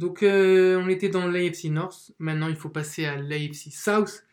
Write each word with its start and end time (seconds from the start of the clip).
Donc, 0.00 0.22
euh, 0.22 0.80
on 0.82 0.88
était 0.88 1.10
dans 1.10 1.26
l'AFC 1.26 1.64
North. 1.64 2.12
Maintenant, 2.18 2.48
il 2.48 2.56
faut 2.56 2.70
passer 2.70 3.04
à 3.04 3.16
l'AFC 3.16 3.70
South. 3.70 4.24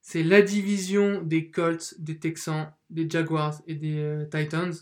C'est 0.00 0.22
la 0.22 0.40
division 0.40 1.20
des 1.20 1.50
Colts, 1.50 1.94
des 1.98 2.18
Texans, 2.18 2.72
des 2.88 3.08
Jaguars 3.08 3.60
et 3.66 3.74
des 3.74 3.98
euh, 3.98 4.24
Titans. 4.24 4.72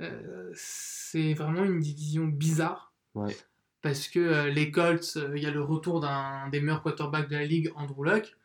Euh, 0.00 0.48
c'est 0.54 1.34
vraiment 1.34 1.64
une 1.64 1.80
division 1.80 2.26
bizarre. 2.26 2.94
Ouais. 3.16 3.36
Parce 3.80 4.06
que 4.06 4.46
les 4.46 4.70
Colts, 4.70 5.18
il 5.34 5.42
y 5.42 5.46
a 5.46 5.50
le 5.50 5.64
retour 5.64 5.98
d'un 5.98 6.48
des 6.50 6.60
meilleurs 6.60 6.84
quarterbacks 6.84 7.28
de 7.28 7.34
la 7.34 7.44
ligue, 7.44 7.72
Andrew 7.74 8.04
Luck. 8.04 8.36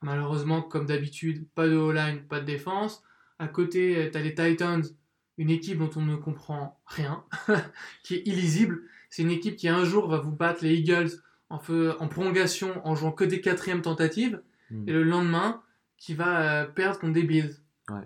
Malheureusement, 0.00 0.62
comme 0.62 0.86
d'habitude, 0.86 1.48
pas 1.56 1.66
de 1.66 1.74
O-line, 1.74 2.22
pas 2.22 2.38
de 2.38 2.46
défense. 2.46 3.02
À 3.40 3.48
côté, 3.48 4.08
tu 4.12 4.16
as 4.16 4.22
les 4.22 4.36
Titans, 4.36 4.84
une 5.38 5.50
équipe 5.50 5.78
dont 5.78 5.90
on 5.96 6.02
ne 6.02 6.14
comprend 6.14 6.80
rien, 6.86 7.24
qui 8.04 8.14
est 8.14 8.22
illisible. 8.28 8.84
C'est 9.16 9.22
une 9.22 9.30
équipe 9.30 9.56
qui 9.56 9.66
un 9.68 9.82
jour 9.84 10.08
va 10.08 10.18
vous 10.18 10.30
battre 10.32 10.62
les 10.62 10.74
Eagles 10.74 11.08
en, 11.48 11.58
feu- 11.58 11.94
en 12.00 12.06
prolongation 12.08 12.86
en 12.86 12.94
jouant 12.94 13.12
que 13.12 13.24
des 13.24 13.40
quatrièmes 13.40 13.80
tentatives, 13.80 14.42
Mm. 14.70 14.88
et 14.88 14.92
le 14.92 15.04
lendemain 15.04 15.62
qui 15.96 16.12
va 16.14 16.62
euh, 16.62 16.66
perdre 16.66 16.98
contre 16.98 17.14
des 17.14 17.22
Bills. 17.22 17.54
Ouais. 17.88 18.00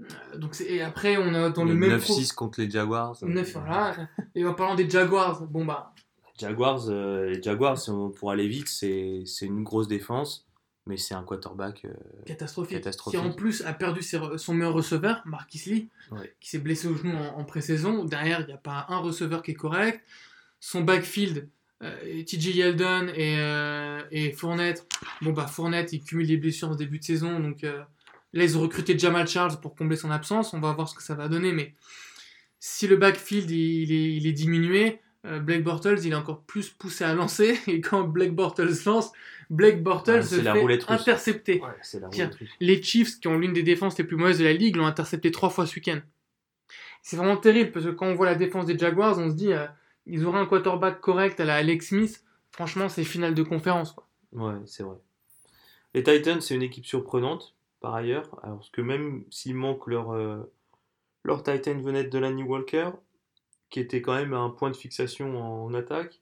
Euh, 0.00 0.38
Donc 0.38 0.58
et 0.60 0.80
après 0.80 1.16
on 1.18 1.34
a 1.34 1.50
dans 1.50 1.64
le, 1.64 1.74
même 1.74 2.00
pro- 2.00 2.14
9-6 2.14 2.32
contre 2.32 2.60
les 2.62 2.70
Jaguars. 2.70 3.16
9, 3.22 3.52
voilà. 3.52 3.96
Et 4.34 4.46
en 4.46 4.54
parlant 4.54 4.76
des 4.76 4.88
Jaguars, 4.88 5.42
bon 5.46 5.64
bah 5.66 5.92
Jaguars, 6.38 6.88
euh, 6.88 7.26
les 7.30 7.42
Jaguars, 7.42 7.76
pour 8.16 8.30
aller 8.30 8.46
vite, 8.48 8.68
c'est 8.68 9.24
c'est 9.26 9.46
une 9.46 9.62
grosse 9.64 9.88
défense, 9.88 10.46
mais 10.86 10.96
c'est 10.96 11.14
un 11.14 11.22
quarterback. 11.24 11.84
euh, 11.86 11.92
catastrophique. 12.24 12.76
Catastrophique. 12.78 13.20
Qui 13.20 13.26
en 13.26 13.32
plus 13.32 13.62
a 13.66 13.72
perdu 13.72 14.00
ses 14.02 14.18
son 14.36 14.54
meilleur 14.54 14.74
receveur, 14.74 15.22
Marquis 15.26 15.62
Lee, 15.66 15.90
Ouais. 16.12 16.34
qui 16.40 16.48
s'est 16.50 16.60
blessé 16.60 16.86
au 16.88 16.94
genou 16.94 17.14
en, 17.16 17.38
en 17.40 17.44
pré-saison. 17.44 18.04
Derrière, 18.04 18.40
il 18.42 18.46
n'y 18.46 18.52
a 18.52 18.58
pas 18.58 18.86
un 18.90 18.98
receveur 18.98 19.42
qui 19.42 19.50
est 19.50 19.54
correct. 19.54 20.00
Son 20.60 20.82
backfield, 20.82 21.48
euh, 21.82 22.22
TJ 22.24 22.56
Yeldon 22.56 23.08
et, 23.14 23.36
euh, 23.38 24.02
et 24.10 24.32
Fournette. 24.32 24.86
Bon 25.22 25.32
bah 25.32 25.46
Fournette, 25.46 25.92
il 25.92 26.02
cumule 26.02 26.26
des 26.26 26.36
blessures 26.36 26.70
en 26.70 26.74
début 26.74 26.98
de 26.98 27.04
saison, 27.04 27.38
donc 27.40 27.64
euh, 27.64 27.82
là 28.32 28.44
ils 28.44 28.56
ont 28.56 28.62
recruté 28.62 28.98
Jamal 28.98 29.28
Charles 29.28 29.60
pour 29.60 29.74
combler 29.74 29.96
son 29.96 30.10
absence. 30.10 30.54
On 30.54 30.60
va 30.60 30.72
voir 30.72 30.88
ce 30.88 30.94
que 30.94 31.02
ça 31.02 31.14
va 31.14 31.28
donner, 31.28 31.52
mais 31.52 31.74
si 32.58 32.86
le 32.86 32.96
backfield 32.96 33.50
il, 33.50 33.82
il 33.82 33.92
est, 33.92 34.16
il 34.16 34.26
est 34.26 34.32
diminué, 34.32 35.00
euh, 35.26 35.40
Blake 35.40 35.64
Bortles 35.64 35.98
il 36.04 36.12
est 36.12 36.16
encore 36.16 36.42
plus 36.42 36.70
poussé 36.70 37.04
à 37.04 37.14
lancer 37.14 37.58
et 37.66 37.80
quand 37.80 38.04
Blake 38.04 38.34
Bortles 38.34 38.72
lance, 38.86 39.12
Blake 39.50 39.82
Bortles 39.82 40.12
Ouais, 40.12 40.22
se 40.22 40.40
la 40.40 40.54
fait 40.54 40.90
intercepter. 40.90 41.60
Ouais, 41.60 42.00
la 42.00 42.08
Tiens. 42.08 42.30
Les 42.60 42.82
Chiefs, 42.82 43.20
qui 43.20 43.28
ont 43.28 43.38
l'une 43.38 43.52
des 43.52 43.62
défenses 43.62 43.98
les 43.98 44.04
plus 44.04 44.16
mauvaises 44.16 44.38
de 44.38 44.44
la 44.44 44.52
ligue, 44.52 44.76
l'ont 44.76 44.86
intercepté 44.86 45.30
trois 45.30 45.50
fois 45.50 45.66
ce 45.66 45.76
week-end. 45.76 46.00
C'est 47.02 47.16
vraiment 47.16 47.36
terrible 47.36 47.70
parce 47.70 47.86
que 47.86 47.90
quand 47.90 48.06
on 48.06 48.14
voit 48.14 48.26
la 48.26 48.34
défense 48.34 48.66
des 48.66 48.76
Jaguars, 48.76 49.18
on 49.18 49.30
se 49.30 49.34
dit 49.34 49.52
ils 50.06 50.24
auraient 50.24 50.40
un 50.40 50.46
quarterback 50.46 51.00
correct 51.00 51.40
à 51.40 51.44
la 51.44 51.56
Alex 51.56 51.88
Smith. 51.88 52.24
Franchement, 52.50 52.88
c'est 52.88 53.04
finale 53.04 53.34
de 53.34 53.42
conférence. 53.42 53.92
Quoi. 53.92 54.06
Ouais, 54.32 54.54
c'est 54.66 54.82
vrai. 54.82 54.96
Les 55.94 56.02
Titans, 56.02 56.40
c'est 56.40 56.54
une 56.54 56.62
équipe 56.62 56.86
surprenante, 56.86 57.54
par 57.80 57.94
ailleurs. 57.94 58.38
Alors, 58.42 58.58
parce 58.58 58.70
que 58.70 58.80
même 58.80 59.24
s'il 59.30 59.54
manque 59.54 59.86
leur, 59.86 60.12
euh, 60.12 60.52
leur 61.24 61.42
Titan 61.42 61.78
vedette 61.78 62.10
de 62.10 62.18
Lanny 62.18 62.42
Walker, 62.42 62.90
qui 63.70 63.80
était 63.80 64.00
quand 64.00 64.14
même 64.14 64.32
un 64.32 64.50
point 64.50 64.70
de 64.70 64.76
fixation 64.76 65.64
en, 65.64 65.74
attaque, 65.74 66.20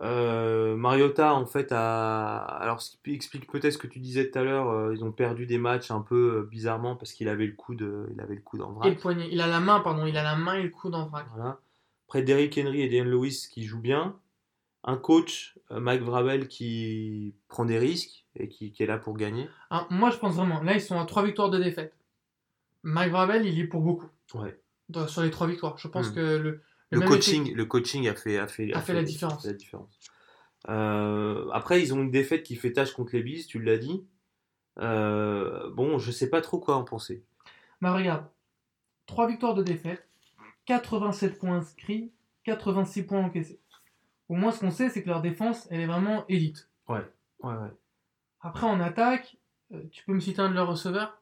euh, 0.00 0.76
Mariota, 0.76 1.34
en 1.34 1.46
fait, 1.46 1.72
a. 1.72 2.36
Alors, 2.36 2.80
ce 2.80 2.96
qui 3.02 3.12
explique 3.12 3.50
peut-être 3.50 3.72
ce 3.72 3.78
que 3.78 3.86
tu 3.86 3.98
disais 4.00 4.30
tout 4.30 4.38
à 4.38 4.42
l'heure, 4.42 4.70
euh, 4.70 4.94
ils 4.94 5.04
ont 5.04 5.12
perdu 5.12 5.46
des 5.46 5.58
matchs 5.58 5.90
un 5.90 6.00
peu 6.00 6.38
euh, 6.38 6.48
bizarrement 6.48 6.96
parce 6.96 7.12
qu'il 7.12 7.28
avait 7.28 7.46
le 7.46 7.52
coude, 7.52 8.08
il 8.12 8.20
avait 8.20 8.34
le 8.34 8.40
coude 8.40 8.62
en 8.62 8.70
Et 8.70 8.74
vrac. 8.74 8.90
le 8.90 8.96
poignet. 8.96 9.28
Il 9.30 9.40
a 9.40 9.46
la 9.46 9.60
main, 9.60 9.80
pardon, 9.80 10.06
il 10.06 10.16
a 10.16 10.22
la 10.22 10.36
main 10.36 10.54
et 10.54 10.62
le 10.62 10.70
coude 10.70 10.94
en 10.94 11.06
vrac. 11.06 11.26
Voilà. 11.34 11.58
Après 12.12 12.22
Derrick 12.24 12.58
Henry 12.62 12.82
et 12.82 12.88
Daniel 12.88 13.08
Lewis 13.08 13.48
qui 13.50 13.64
jouent 13.64 13.80
bien. 13.80 14.14
Un 14.84 14.98
coach, 14.98 15.58
euh, 15.70 15.80
Mike 15.80 16.02
Vrabel, 16.02 16.46
qui 16.46 17.34
prend 17.48 17.64
des 17.64 17.78
risques 17.78 18.26
et 18.36 18.48
qui, 18.50 18.70
qui 18.70 18.82
est 18.82 18.86
là 18.86 18.98
pour 18.98 19.16
gagner. 19.16 19.48
Alors, 19.70 19.86
moi, 19.90 20.10
je 20.10 20.18
pense 20.18 20.34
vraiment, 20.34 20.60
là, 20.62 20.74
ils 20.74 20.82
sont 20.82 21.00
à 21.00 21.06
trois 21.06 21.24
victoires 21.24 21.48
de 21.48 21.58
défaite. 21.58 21.94
Mike 22.82 23.12
Vrabel, 23.12 23.46
il 23.46 23.58
est 23.58 23.64
pour 23.66 23.80
beaucoup 23.80 24.10
Ouais. 24.34 24.60
dans- 24.90 25.08
sur 25.08 25.22
les 25.22 25.30
trois 25.30 25.46
victoires. 25.46 25.78
Je 25.78 25.88
pense 25.88 26.10
Hmm. 26.10 26.14
que 26.16 26.20
le, 26.36 26.62
Le, 26.90 27.00
coaching, 27.00 27.54
le 27.54 27.64
coaching 27.64 28.06
a 28.08 28.14
fait, 28.14 28.36
a 28.36 28.46
fait, 28.46 28.74
A 28.74 28.82
fait 28.82 28.92
la 28.92 29.04
différence. 29.04 29.46
la 29.46 29.54
différence. 29.54 29.98
Euh, 30.68 31.48
après, 31.54 31.80
ils 31.80 31.94
ont 31.94 32.02
une 32.02 32.10
défaite 32.10 32.42
qui 32.42 32.56
fait 32.56 32.72
tâche 32.74 32.92
contre 32.92 33.16
les 33.16 33.22
Bills, 33.22 33.46
tu 33.46 33.58
l'as 33.58 33.78
dit. 33.78 34.04
Euh, 34.80 35.70
bon, 35.70 35.96
je 35.98 36.10
sais 36.10 36.28
pas 36.28 36.42
trop 36.42 36.58
quoi 36.58 36.76
en 36.76 36.84
penser. 36.84 37.24
Bah 37.80 37.94
regarde, 37.94 38.26
3 39.06 39.26
victoires 39.26 39.54
de 39.54 39.62
défaite, 39.62 40.06
87 40.66 41.38
points 41.38 41.56
inscrits, 41.58 42.10
86 42.44 43.02
points 43.04 43.20
encaissés. 43.24 43.60
Au 44.28 44.34
moins 44.34 44.52
ce 44.52 44.60
qu'on 44.60 44.70
sait 44.70 44.88
c'est 44.88 45.02
que 45.02 45.08
leur 45.08 45.20
défense 45.22 45.66
elle 45.70 45.80
est 45.80 45.86
vraiment 45.86 46.24
élite. 46.28 46.68
Ouais, 46.88 47.00
ouais. 47.42 47.54
Après 48.40 48.66
en 48.66 48.80
attaque, 48.80 49.36
euh, 49.72 49.82
tu 49.90 50.04
peux 50.04 50.12
me 50.14 50.20
citer 50.20 50.40
un 50.40 50.48
de 50.50 50.54
leurs 50.54 50.68
receveurs? 50.68 51.20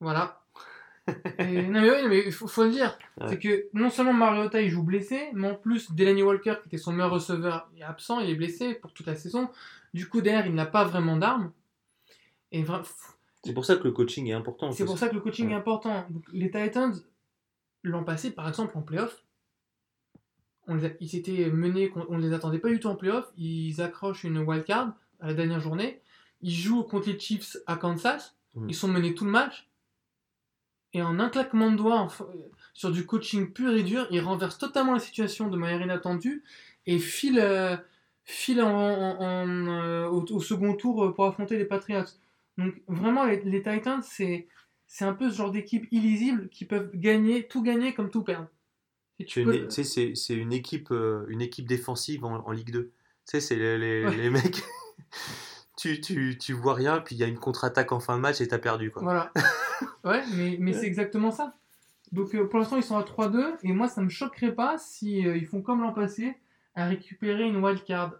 Voilà. 0.00 0.40
Et- 1.38 1.62
non 1.62 1.80
mais 1.80 1.90
oui, 1.90 2.08
mais 2.08 2.22
il 2.26 2.32
faut, 2.32 2.46
faut 2.46 2.64
le 2.64 2.70
dire. 2.70 2.98
Ouais. 3.20 3.28
C'est 3.28 3.38
que 3.38 3.66
non 3.72 3.88
seulement 3.90 4.12
Mariota 4.12 4.60
il 4.60 4.68
joue 4.68 4.82
blessé, 4.82 5.30
mais 5.32 5.50
en 5.50 5.54
plus 5.54 5.90
Delaney 5.92 6.22
Walker 6.22 6.56
qui 6.62 6.68
était 6.68 6.76
son 6.78 6.92
meilleur 6.92 7.10
receveur 7.10 7.70
est 7.76 7.82
absent, 7.82 8.20
il 8.20 8.28
est 8.30 8.34
blessé 8.34 8.74
pour 8.74 8.92
toute 8.92 9.06
la 9.06 9.14
saison. 9.14 9.48
Du 9.94 10.08
coup 10.08 10.20
derrière 10.20 10.46
il 10.46 10.54
n'a 10.54 10.66
pas 10.66 10.84
vraiment 10.84 11.16
d'armes. 11.16 11.50
Et 12.52 12.62
vra- 12.62 12.82
C'est 13.44 13.54
pour 13.54 13.64
ça 13.64 13.76
que 13.76 13.84
le 13.84 13.92
coaching 13.92 14.26
est 14.28 14.32
important. 14.32 14.70
c'est 14.72 14.84
pour 14.84 14.98
ça 14.98 15.08
que 15.08 15.14
le 15.14 15.20
coaching 15.20 15.46
Ouais. 15.48 15.52
est 15.54 15.56
important. 15.56 16.06
Donc, 16.10 16.24
les 16.32 16.50
Titans, 16.50 16.94
l'an 17.82 18.04
passé, 18.04 18.30
par 18.30 18.48
exemple, 18.48 18.76
en 18.76 18.82
playoff, 18.82 19.24
on 20.66 20.74
les 20.74 20.84
a- 20.86 20.90
ils 21.00 21.16
étaient 21.16 21.48
menés, 21.50 21.90
on 22.08 22.18
ne 22.18 22.22
les 22.28 22.34
attendait 22.34 22.58
pas 22.58 22.68
du 22.68 22.78
tout 22.78 22.88
en 22.88 22.94
playoff. 22.96 23.30
Ils 23.36 23.80
accrochent 23.80 24.24
une 24.24 24.38
wildcard 24.38 24.92
à 25.20 25.28
la 25.28 25.34
dernière 25.34 25.60
journée. 25.60 26.00
Ils 26.42 26.52
jouent 26.54 26.82
contre 26.82 27.08
les 27.08 27.18
Chiefs 27.18 27.56
à 27.66 27.76
Kansas. 27.76 28.36
Mm. 28.54 28.68
Ils 28.68 28.74
sont 28.74 28.88
menés 28.88 29.14
tout 29.14 29.24
le 29.24 29.30
match. 29.30 29.68
Et 30.92 31.02
en 31.02 31.18
un 31.20 31.28
claquement 31.30 31.70
de 31.70 31.76
doigts, 31.76 31.98
en 32.00 32.08
fa- 32.08 32.26
sur 32.74 32.90
du 32.90 33.04
coaching 33.06 33.52
pur 33.52 33.72
et 33.72 33.82
dur, 33.82 34.06
ils 34.10 34.20
renversent 34.20 34.58
totalement 34.58 34.92
la 34.94 35.00
situation 35.00 35.48
de 35.48 35.56
manière 35.56 35.80
inattendue 35.82 36.44
et 36.86 36.98
filent, 36.98 37.40
euh, 37.40 37.76
filent 38.24 38.62
en- 38.62 38.68
en- 38.70 39.20
en, 39.20 39.66
euh, 39.68 40.06
au, 40.08 40.22
au 40.32 40.40
second 40.40 40.74
tour 40.74 41.04
euh, 41.04 41.14
pour 41.14 41.26
affronter 41.26 41.56
les 41.58 41.64
Patriots. 41.64 42.04
Donc 42.58 42.74
vraiment, 42.88 43.24
les, 43.24 43.40
les 43.42 43.62
Titans, 43.62 44.02
c'est 44.02 44.48
c'est 44.88 45.04
un 45.04 45.12
peu 45.12 45.30
ce 45.30 45.36
genre 45.36 45.52
d'équipe 45.52 45.86
illisible 45.92 46.48
qui 46.48 46.64
peuvent 46.64 46.90
gagner, 46.94 47.46
tout 47.46 47.62
gagner 47.62 47.94
comme 47.94 48.10
tout 48.10 48.22
perdre. 48.24 48.48
C'est 49.28 49.42
une, 49.42 50.40
une 50.40 50.52
équipe, 50.52 50.90
euh, 50.90 51.24
une 51.28 51.42
équipe 51.42 51.66
défensive 51.68 52.24
en, 52.24 52.36
en 52.46 52.50
Ligue 52.50 52.70
2. 52.72 52.84
Tu 52.84 52.92
sais, 53.24 53.40
c'est 53.40 53.56
les, 53.56 53.76
les, 53.78 54.04
Ouais. 54.04 54.16
les 54.16 54.30
mecs. 54.30 54.62
tu, 55.76 56.00
tu, 56.00 56.38
tu 56.38 56.52
vois 56.52 56.74
rien, 56.74 57.00
puis 57.00 57.14
il 57.14 57.18
y 57.18 57.24
a 57.24 57.26
une 57.26 57.38
contre-attaque 57.38 57.92
en 57.92 58.00
fin 58.00 58.16
de 58.16 58.20
match 58.22 58.40
et 58.40 58.48
t'as 58.48 58.58
perdu. 58.58 58.90
Quoi. 58.90 59.02
Voilà. 59.02 59.32
ouais, 60.04 60.22
mais, 60.34 60.56
mais 60.58 60.72
c'est 60.72 60.86
exactement 60.86 61.30
ça. 61.30 61.54
Donc 62.12 62.34
euh, 62.34 62.48
pour 62.48 62.58
l'instant, 62.58 62.76
ils 62.76 62.82
sont 62.82 62.96
à 62.96 63.02
3-2, 63.02 63.56
et 63.64 63.72
moi, 63.72 63.88
ça 63.88 64.00
me 64.00 64.08
choquerait 64.08 64.54
pas 64.54 64.78
si 64.78 65.26
euh, 65.26 65.36
ils 65.36 65.46
font 65.46 65.60
comme 65.62 65.82
l'an 65.82 65.92
passé, 65.92 66.34
à 66.74 66.86
récupérer 66.86 67.42
une 67.44 67.56
wildcard. 67.62 68.14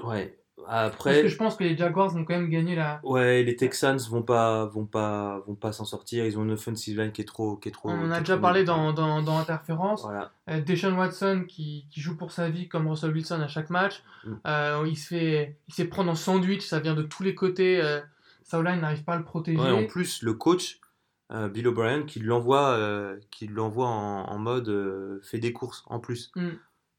Ouais. 0.00 0.38
Parce 0.66 0.94
que 0.96 1.28
je 1.28 1.36
pense 1.36 1.56
que 1.56 1.64
les 1.64 1.76
Jaguars 1.76 2.08
vont 2.08 2.24
quand 2.24 2.34
même 2.34 2.48
gagner 2.48 2.74
la. 2.74 3.00
ouais, 3.02 3.42
les 3.42 3.56
Texans 3.56 3.98
vont 4.10 4.22
pas, 4.22 4.66
vont 4.66 4.86
pas, 4.86 5.42
vont 5.46 5.54
pas 5.54 5.72
s'en 5.72 5.84
sortir. 5.84 6.26
Ils 6.26 6.38
ont 6.38 6.44
une 6.44 6.52
offensive 6.52 7.00
line 7.00 7.12
qui 7.12 7.22
est 7.22 7.26
trop, 7.26 7.56
qui 7.56 7.68
est 7.68 7.72
trop. 7.72 7.90
On 7.90 8.06
en 8.06 8.10
a 8.10 8.20
déjà 8.20 8.36
parlé 8.36 8.64
dans, 8.64 8.92
dans, 8.92 9.22
dans 9.22 9.38
Interférence. 9.38 10.02
Voilà. 10.02 10.32
Euh, 10.50 10.60
Deshaun 10.60 10.96
Watson 10.96 11.44
qui, 11.46 11.86
qui 11.90 12.00
joue 12.00 12.16
pour 12.16 12.32
sa 12.32 12.48
vie 12.48 12.68
comme 12.68 12.88
Russell 12.88 13.12
Wilson 13.12 13.40
à 13.40 13.48
chaque 13.48 13.70
match. 13.70 14.02
Mm. 14.24 14.32
Euh, 14.46 14.84
il, 14.86 14.96
se 14.96 15.06
fait, 15.08 15.56
il 15.68 15.74
se 15.74 15.82
fait 15.82 15.88
prendre 15.88 16.10
en 16.10 16.14
sandwich, 16.14 16.66
ça 16.66 16.80
vient 16.80 16.94
de 16.94 17.02
tous 17.02 17.22
les 17.22 17.34
côtés. 17.34 17.80
Euh, 17.80 18.00
Saoline 18.42 18.80
n'arrive 18.80 19.04
pas 19.04 19.14
à 19.14 19.18
le 19.18 19.24
protéger. 19.24 19.60
Ouais, 19.60 19.70
en 19.70 19.86
plus, 19.86 20.22
le 20.22 20.34
coach, 20.34 20.80
euh, 21.32 21.48
Bill 21.48 21.68
O'Brien, 21.68 22.02
qui 22.04 22.20
l'envoie, 22.20 22.78
qui 23.30 23.46
l'envoie 23.46 23.88
en, 23.88 24.24
en 24.24 24.38
mode 24.38 25.20
fait 25.22 25.38
des 25.38 25.52
courses 25.52 25.84
en 25.86 25.98
plus. 25.98 26.30
Mm. 26.36 26.48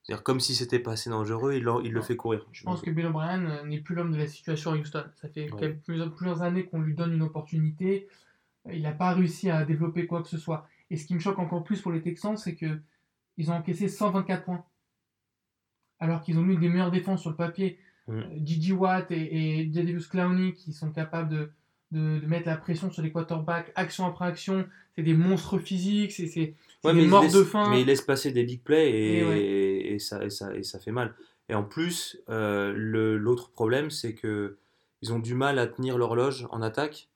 C'est-à-dire 0.10 0.24
comme 0.24 0.40
si 0.40 0.56
c'était 0.56 0.80
pas 0.80 0.94
assez 0.94 1.12
dangereux, 1.12 1.54
il, 1.54 1.92
le 1.92 2.02
fait 2.02 2.16
courir. 2.16 2.44
Je 2.52 2.64
pense 2.64 2.82
que 2.82 2.90
Bill 2.90 3.06
O'Brien 3.06 3.46
euh, 3.46 3.64
n'est 3.64 3.78
plus 3.78 3.94
l'homme 3.94 4.12
de 4.12 4.18
la 4.18 4.26
situation 4.26 4.72
à 4.72 4.76
Houston. 4.76 5.04
Ça 5.22 5.30
fait 5.30 5.54
Ouais. 5.54 5.80
plusieurs, 5.86 6.42
années 6.42 6.66
qu'on 6.66 6.82
lui 6.82 6.96
donne 6.96 7.14
une 7.14 7.22
opportunité. 7.22 8.08
Euh, 8.68 8.74
Il 8.74 8.82
n'a 8.82 8.92
pas 8.92 9.14
réussi 9.14 9.52
à 9.52 9.66
développer 9.66 10.08
quoi 10.08 10.24
que 10.24 10.28
ce 10.28 10.40
soit. 10.40 10.68
Et 10.90 10.98
ce 10.98 11.06
qui 11.06 11.14
me 11.14 11.20
choque 11.20 11.38
encore 11.38 11.64
plus 11.64 11.80
pour 11.80 11.92
les 11.92 12.02
Texans, 12.02 12.36
c'est 12.38 12.56
que 12.56 12.80
ils 13.38 13.52
ont 13.52 13.54
encaissé 13.54 13.88
124 13.88 14.46
points. 14.46 14.66
Alors 16.00 16.24
qu'ils 16.24 16.40
ont 16.40 16.48
eu 16.48 16.58
des 16.58 16.70
meilleures 16.70 16.90
défenses 16.90 17.22
sur 17.22 17.30
le 17.30 17.36
papier. 17.36 17.78
Mm. 18.08 18.14
Euh, 18.14 18.24
Gigi 18.44 18.74
Watt 18.74 19.12
et, 19.12 19.60
et 19.60 19.72
Jadavius 19.72 20.08
Clowney 20.08 20.54
qui 20.54 20.74
sont 20.74 20.92
capables 20.92 21.30
de, 21.30 21.52
de, 21.92 22.20
de 22.20 22.26
mettre 22.28 22.48
la 22.48 22.58
pression 22.58 22.92
sur 22.92 23.02
les 23.02 23.12
quarterbacks, 23.12 23.72
action 23.76 24.06
après 24.06 24.26
action. 24.26 24.68
C'est 24.96 25.04
des 25.04 25.14
monstres 25.14 25.60
physiques, 25.60 26.12
c'est 26.12 26.56
Ouais, 26.84 26.94
des 26.94 27.04
il, 27.04 27.10
morts 27.10 27.24
laisse, 27.24 27.34
de 27.34 27.44
faim. 27.44 27.70
mais 27.70 27.82
il 27.82 27.88
laisse 27.88 28.02
passer 28.02 28.32
des 28.32 28.44
big 28.44 28.64
plays 28.64 28.90
et, 28.90 29.18
Et 29.20 29.24
ouais. 29.26 29.40
et, 29.42 29.94
et 29.96 30.00
ça, 30.00 30.24
et, 30.24 30.30
ça, 30.30 30.54
et 30.56 30.64
ça 30.64 30.80
fait 30.80 30.92
mal. 30.92 31.16
Et 31.50 31.56
en 31.56 31.64
plus, 31.64 32.22
euh, 32.30 32.74
l'autre 32.76 33.52
problème, 33.52 33.90
c'est 33.90 34.14
que 34.14 34.58
ils 35.02 35.14
ont 35.14 35.20
du 35.20 35.34
mal 35.34 35.60
à 35.60 35.68
tenir 35.68 35.98
l'horloge 35.98 36.48
en 36.52 36.62
attaque 36.62 37.10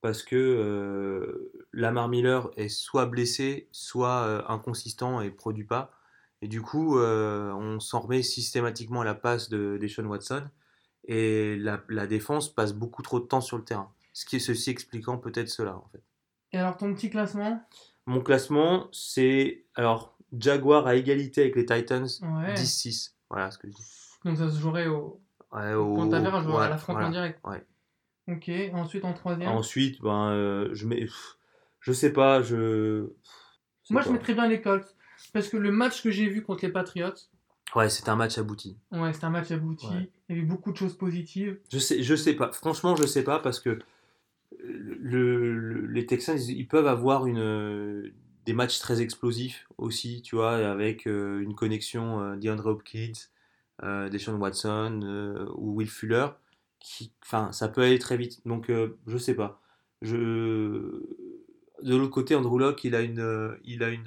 parce 0.00 0.22
que 0.22 0.36
euh, 0.36 1.52
Lamar 1.72 2.08
Miller 2.08 2.50
est 2.56 2.68
soit 2.68 3.06
blessé, 3.06 3.68
soit 3.72 4.24
euh, 4.26 4.42
inconsistant 4.48 5.20
et 5.20 5.30
produit 5.30 5.64
pas. 5.64 5.92
Et 6.42 6.48
du 6.48 6.62
coup, 6.62 6.98
euh, 6.98 7.52
on 7.52 7.80
s'en 7.80 8.00
remet 8.00 8.22
systématiquement 8.22 9.00
à 9.00 9.04
la 9.04 9.14
passe 9.14 9.48
de 9.48 9.76
Deshaun 9.80 10.06
Watson. 10.06 10.44
Et 11.06 11.56
la, 11.56 11.82
la 11.88 12.06
défense 12.06 12.52
passe 12.54 12.74
beaucoup 12.74 13.02
trop 13.02 13.18
de 13.20 13.26
temps 13.26 13.40
sur 13.40 13.56
le 13.56 13.64
terrain. 13.64 13.90
Ce 14.18 14.24
qui 14.24 14.34
est 14.34 14.40
ceci 14.40 14.70
expliquant 14.70 15.16
peut-être 15.16 15.48
cela, 15.48 15.76
en 15.76 15.86
fait. 15.92 16.02
Et 16.52 16.58
alors, 16.58 16.76
ton 16.76 16.92
petit 16.92 17.08
classement? 17.08 17.62
Mon 18.06 18.20
classement, 18.20 18.88
c'est. 18.90 19.64
Alors, 19.76 20.16
Jaguar 20.36 20.88
à 20.88 20.96
égalité 20.96 21.42
avec 21.42 21.54
les 21.54 21.64
Titans, 21.64 22.08
Ouais. 22.22 22.54
10-6. 22.54 23.14
Voilà 23.30 23.52
ce 23.52 23.58
que 23.58 23.68
je 23.68 23.74
dis. 23.74 23.82
Donc, 24.24 24.36
ça 24.38 24.50
se 24.50 24.58
jouerait 24.58 24.88
au, 24.88 25.20
Ouais, 25.52 25.72
au 25.74 26.04
d'average, 26.08 26.46
à 26.48 26.68
l'affrontement 26.68 27.08
voilà. 27.10 27.10
direct. 27.10 27.38
ouais. 27.46 27.64
Ok, 28.26 28.50
ensuite 28.74 29.04
en 29.04 29.12
troisième? 29.14 29.48
Ensuite, 29.50 30.02
ben, 30.02 30.30
euh, 30.32 30.68
je 30.72 30.88
mets. 30.88 31.06
Je 31.78 31.92
sais 31.92 32.12
pas, 32.12 32.42
je. 32.42 33.06
sais 33.84 33.94
Moi, 33.94 34.02
je 34.02 34.08
pas. 34.08 34.12
mettrais 34.14 34.34
bien 34.34 34.48
les 34.48 34.60
Colts. 34.60 34.96
Parce 35.32 35.48
que 35.48 35.56
le 35.56 35.70
match 35.70 36.02
que 36.02 36.10
j'ai 36.10 36.28
vu 36.28 36.42
contre 36.42 36.64
les 36.66 36.72
Patriots, 36.72 37.14
Ouais, 37.76 37.88
c'est 37.88 38.08
un 38.08 38.16
match 38.16 38.36
abouti. 38.36 38.76
ouais, 38.90 39.12
c'était 39.12 39.26
un 39.26 39.30
match 39.30 39.52
abouti. 39.52 39.86
Il 40.28 40.36
y 40.36 40.38
avait 40.40 40.46
beaucoup 40.46 40.72
de 40.72 40.76
choses 40.76 40.96
positives. 40.98 41.60
Je 41.70 41.78
sais, 41.78 42.02
je 42.02 42.16
sais 42.16 42.34
pas. 42.34 42.50
Franchement, 42.50 42.96
je 42.96 43.06
sais 43.06 43.22
pas 43.22 43.38
parce 43.38 43.60
que 43.60 43.78
le, 44.58 45.52
le- 45.58 45.86
les 45.86 46.06
Texans, 46.06 46.38
ils, 46.38 46.66
peuvent 46.68 46.86
avoir 46.86 47.26
euh, 47.26 48.10
des 48.46 48.52
matchs 48.52 48.78
très 48.78 49.00
explosifs 49.00 49.68
aussi, 49.78 50.22
tu 50.22 50.36
vois, 50.36 50.56
avec 50.56 51.06
euh, 51.06 51.40
une 51.40 51.54
connexion 51.54 52.20
euh, 52.20 52.36
DeAndre 52.36 52.66
Hopkins, 52.66 53.12
euh, 53.82 54.08
Deshaun 54.08 54.36
Watson 54.36 55.00
euh, 55.04 55.46
ou 55.56 55.74
Will 55.76 55.88
Fuller. 55.88 56.28
Enfin, 57.24 57.52
ça 57.52 57.68
peut 57.68 57.82
aller 57.82 57.98
très 57.98 58.16
vite. 58.16 58.40
Donc, 58.46 58.70
je 59.06 59.18
sais 59.18 59.34
pas. 59.34 59.60
De 60.02 61.96
l'autre 61.96 62.10
côté, 62.10 62.34
Andrew 62.34 62.58
Locke, 62.58 62.84
il 62.84 62.94
a, 62.94 63.00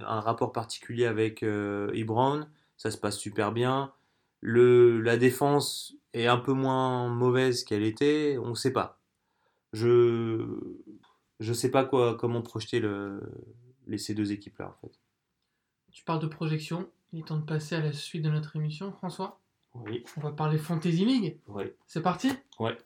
un 0.07 0.19
rapport 0.19 0.51
particulier 0.51 1.05
avec 1.05 1.43
euh, 1.43 1.91
Ebron. 1.93 2.47
Ça 2.77 2.91
se 2.91 2.97
passe 2.97 3.17
super 3.17 3.51
bien. 3.51 3.93
La 4.41 5.17
défense 5.17 5.95
est 6.13 6.27
un 6.27 6.37
peu 6.37 6.53
moins 6.53 7.09
mauvaise 7.09 7.63
qu'elle 7.63 7.83
était. 7.83 8.37
On 8.41 8.49
ne 8.49 8.55
sait 8.55 8.73
pas. 8.73 9.00
Je 9.73 10.45
je 11.39 11.53
sais 11.53 11.71
pas 11.71 11.85
quoi, 11.85 12.15
comment 12.15 12.41
projeter 12.41 12.79
le, 12.79 13.21
les, 13.87 13.97
ces 13.97 14.13
deux 14.13 14.31
équipes-là, 14.31 14.69
en 14.69 14.81
fait. 14.87 14.99
Tu 15.91 16.03
parles 16.03 16.21
de 16.21 16.27
projection. 16.27 16.87
Il 17.13 17.19
est 17.19 17.23
temps 17.27 17.37
de 17.37 17.43
passer 17.45 17.75
à 17.75 17.81
la 17.81 17.91
suite 17.93 18.21
de 18.21 18.29
notre 18.29 18.55
émission, 18.55 18.91
François. 18.93 19.39
Oui, 19.73 20.03
On 20.17 20.21
va 20.21 20.31
parler 20.31 20.57
Fantasy 20.57 21.05
League. 21.05 21.39
oui. 21.47 21.65
C'est 21.87 22.01
parti? 22.01 22.31
Ouais. 22.59 22.77